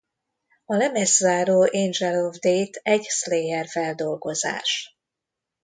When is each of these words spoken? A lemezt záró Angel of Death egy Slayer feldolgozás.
A 0.65 0.75
lemezt 0.75 1.15
záró 1.15 1.61
Angel 1.71 2.25
of 2.25 2.39
Death 2.39 2.79
egy 2.83 3.03
Slayer 3.03 3.67
feldolgozás. 3.67 4.97